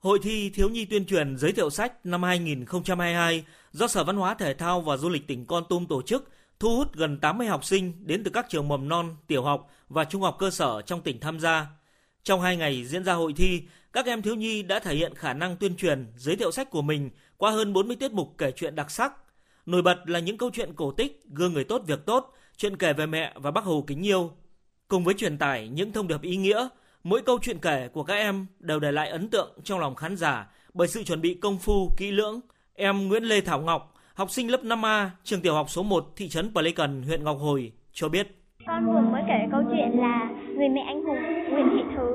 Hội 0.00 0.18
thi 0.22 0.50
Thiếu 0.50 0.68
nhi 0.68 0.84
tuyên 0.84 1.06
truyền 1.06 1.36
giới 1.36 1.52
thiệu 1.52 1.70
sách 1.70 2.06
năm 2.06 2.22
2022 2.22 3.44
do 3.72 3.86
Sở 3.86 4.04
Văn 4.04 4.16
hóa 4.16 4.34
Thể 4.34 4.54
thao 4.54 4.80
và 4.80 4.96
Du 4.96 5.08
lịch 5.08 5.26
tỉnh 5.26 5.46
Con 5.46 5.64
Tum 5.68 5.86
tổ 5.86 6.02
chức 6.02 6.30
thu 6.60 6.76
hút 6.76 6.94
gần 6.94 7.18
80 7.20 7.46
học 7.46 7.64
sinh 7.64 7.92
đến 8.06 8.24
từ 8.24 8.30
các 8.30 8.46
trường 8.48 8.68
mầm 8.68 8.88
non, 8.88 9.16
tiểu 9.26 9.42
học 9.42 9.70
và 9.88 10.04
trung 10.04 10.22
học 10.22 10.36
cơ 10.38 10.50
sở 10.50 10.82
trong 10.82 11.00
tỉnh 11.00 11.20
tham 11.20 11.40
gia. 11.40 11.66
Trong 12.22 12.40
hai 12.40 12.56
ngày 12.56 12.84
diễn 12.84 13.04
ra 13.04 13.12
hội 13.12 13.32
thi, 13.36 13.62
các 13.92 14.06
em 14.06 14.22
thiếu 14.22 14.34
nhi 14.34 14.62
đã 14.62 14.78
thể 14.78 14.94
hiện 14.94 15.14
khả 15.14 15.32
năng 15.32 15.56
tuyên 15.56 15.76
truyền, 15.76 16.12
giới 16.16 16.36
thiệu 16.36 16.50
sách 16.50 16.70
của 16.70 16.82
mình 16.82 17.10
qua 17.36 17.50
hơn 17.50 17.72
40 17.72 17.96
tiết 17.96 18.12
mục 18.12 18.34
kể 18.38 18.52
chuyện 18.56 18.74
đặc 18.74 18.90
sắc. 18.90 19.12
Nổi 19.66 19.82
bật 19.82 19.98
là 20.06 20.18
những 20.18 20.38
câu 20.38 20.50
chuyện 20.52 20.74
cổ 20.74 20.92
tích, 20.92 21.22
gương 21.28 21.52
người 21.52 21.64
tốt 21.64 21.82
việc 21.86 22.06
tốt, 22.06 22.34
chuyện 22.56 22.76
kể 22.76 22.92
về 22.92 23.06
mẹ 23.06 23.32
và 23.36 23.50
bác 23.50 23.64
Hồ 23.64 23.84
kính 23.86 24.06
yêu. 24.06 24.32
Cùng 24.88 25.04
với 25.04 25.14
truyền 25.14 25.38
tải 25.38 25.68
những 25.68 25.92
thông 25.92 26.08
điệp 26.08 26.22
ý 26.22 26.36
nghĩa, 26.36 26.68
mỗi 27.04 27.22
câu 27.22 27.38
chuyện 27.42 27.58
kể 27.62 27.88
của 27.92 28.02
các 28.02 28.14
em 28.14 28.46
đều 28.58 28.80
để 28.80 28.92
lại 28.92 29.08
ấn 29.08 29.28
tượng 29.30 29.50
trong 29.64 29.80
lòng 29.80 29.94
khán 29.94 30.16
giả 30.16 30.46
bởi 30.74 30.88
sự 30.88 31.02
chuẩn 31.02 31.20
bị 31.20 31.34
công 31.34 31.58
phu, 31.58 31.88
kỹ 31.96 32.10
lưỡng. 32.10 32.40
Em 32.74 33.08
Nguyễn 33.08 33.24
Lê 33.24 33.40
Thảo 33.40 33.60
Ngọc, 33.60 33.94
học 34.14 34.30
sinh 34.30 34.50
lớp 34.50 34.60
5A, 34.62 35.06
trường 35.24 35.40
tiểu 35.40 35.54
học 35.54 35.70
số 35.70 35.82
1, 35.82 36.04
thị 36.16 36.28
trấn 36.28 36.52
Pleiken, 36.54 37.02
huyện 37.02 37.24
Ngọc 37.24 37.36
Hồi, 37.40 37.72
cho 37.92 38.08
biết. 38.08 38.26
Con 38.66 38.86
vừa 38.86 39.00
mới 39.00 39.22
kể 39.28 39.48
câu 39.52 39.62
chuyện 39.70 39.90
là 40.00 40.30
người 40.56 40.68
mẹ 40.68 40.80
anh 40.86 41.04
hùng 41.04 41.22
Nguyễn 41.50 41.68
Thị 41.70 41.82
Thứ. 41.96 42.06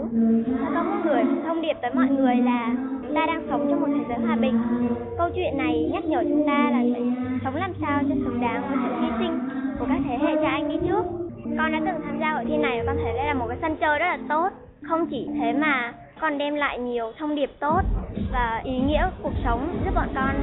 Có 0.76 0.84
một 0.84 1.02
gửi 1.06 1.24
thông 1.46 1.62
điệp 1.62 1.78
tới 1.82 1.92
mọi 1.94 2.08
người 2.08 2.36
là 2.36 2.76
chúng 3.02 3.16
ta 3.16 3.26
đang 3.28 3.48
sống 3.50 3.68
trong 3.70 3.82
một 3.82 3.88
thế 3.98 4.04
giới 4.10 4.18
hòa 4.26 4.36
bình. 4.36 4.62
Câu 5.18 5.30
chuyện 5.36 5.58
này 5.58 5.90
nhắc 5.94 6.06
nhở 6.06 6.24
chúng 6.24 6.44
ta 6.48 6.70
là 6.72 6.82
phải 6.94 7.04
sống 7.44 7.56
làm 7.56 7.74
sao 7.82 8.02
cho 8.10 8.16
xứng 8.16 8.42
đáng 8.42 8.62
với 8.70 8.78
sự 8.84 8.96
hy 9.02 9.08
sinh 9.20 9.40
của 9.80 9.86
các 9.90 10.00
thế 10.06 10.18
hệ 10.22 10.36
cha 10.42 10.50
anh 10.50 10.70
đi 10.70 10.88
trước. 10.88 11.04
Con 11.58 11.72
đã 11.72 11.82
từng 11.86 12.02
tham 12.06 12.20
gia 12.20 12.32
hội 12.34 12.46
thi 12.48 12.58
này 12.58 12.78
và 12.78 12.84
con 12.88 12.98
thấy 13.04 13.14
đây 13.14 13.26
là 13.26 13.34
một 13.34 13.46
cái 13.50 13.58
sân 13.62 13.78
chơi 13.82 14.00
rất 14.00 14.06
là 14.06 14.20
tốt. 14.30 14.50
Không 14.90 15.08
chỉ 15.12 15.28
thế 15.34 15.54
mà 15.54 15.94
còn 16.22 16.38
đem 16.38 16.56
lại 16.56 16.80
nhiều 16.80 17.14
thông 17.20 17.36
điệp 17.36 17.50
tốt 17.60 17.82
và 18.32 18.62
ý 18.66 18.72
nghĩa 18.72 19.10
cuộc 19.24 19.34
sống 19.44 19.82
giúp 19.86 19.92
bọn 19.96 20.10
con 20.16 20.36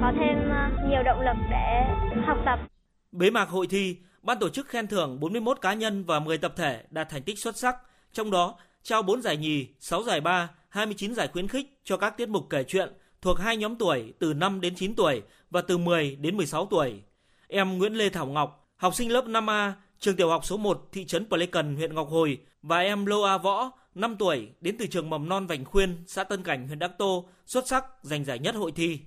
có 0.00 0.12
thêm 0.18 0.50
ờ, 0.50 0.88
nhiều 0.90 1.02
động 1.02 1.20
lực 1.20 1.36
để 1.50 1.84
học 2.26 2.38
tập. 2.44 2.58
Bế 3.12 3.30
mạc 3.30 3.48
hội 3.48 3.66
thi, 3.66 3.96
ban 4.22 4.38
tổ 4.38 4.48
chức 4.48 4.68
khen 4.68 4.86
thưởng 4.86 5.20
41 5.20 5.60
cá 5.60 5.74
nhân 5.74 6.04
và 6.04 6.20
10 6.20 6.38
tập 6.38 6.52
thể 6.56 6.82
đạt 6.90 7.08
thành 7.08 7.22
tích 7.22 7.38
xuất 7.38 7.56
sắc, 7.56 7.76
trong 8.12 8.30
đó 8.30 8.54
trao 8.82 9.02
4 9.02 9.22
giải 9.22 9.36
nhì, 9.36 9.68
6 9.78 10.02
giải 10.02 10.20
ba, 10.20 10.50
29 10.68 11.14
giải 11.14 11.28
khuyến 11.28 11.48
khích 11.48 11.80
cho 11.84 11.96
các 11.96 12.16
tiết 12.16 12.28
mục 12.28 12.46
kể 12.50 12.64
chuyện 12.64 12.88
thuộc 13.22 13.38
hai 13.38 13.56
nhóm 13.56 13.76
tuổi 13.76 14.12
từ 14.18 14.34
5 14.34 14.60
đến 14.60 14.74
9 14.74 14.94
tuổi 14.94 15.22
và 15.50 15.60
từ 15.60 15.78
10 15.78 16.16
đến 16.16 16.36
16 16.36 16.66
tuổi. 16.66 17.02
Em 17.48 17.78
Nguyễn 17.78 17.94
Lê 17.94 18.08
Thảo 18.08 18.26
Ngọc, 18.26 18.68
học 18.76 18.94
sinh 18.94 19.12
lớp 19.12 19.24
5A, 19.24 19.72
trường 20.00 20.16
tiểu 20.16 20.28
học 20.28 20.44
số 20.44 20.56
1, 20.56 20.88
thị 20.92 21.04
trấn 21.04 21.28
Pleiken, 21.28 21.76
huyện 21.76 21.94
Ngọc 21.94 22.08
Hồi 22.10 22.38
và 22.62 22.78
em 22.78 23.06
Lô 23.06 23.22
A 23.22 23.38
Võ, 23.38 23.70
5 23.94 24.16
tuổi, 24.18 24.48
đến 24.60 24.76
từ 24.78 24.86
trường 24.86 25.10
mầm 25.10 25.28
non 25.28 25.46
Vành 25.46 25.64
Khuyên, 25.64 26.04
xã 26.06 26.24
Tân 26.24 26.42
Cảnh, 26.42 26.66
huyện 26.66 26.78
Đắc 26.78 26.92
Tô, 26.98 27.28
xuất 27.46 27.68
sắc 27.68 27.84
giành 28.02 28.24
giải 28.24 28.38
nhất 28.38 28.54
hội 28.54 28.72
thi. 28.72 28.98